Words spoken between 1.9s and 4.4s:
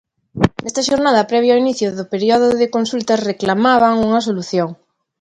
do período de consultas reclamaban unha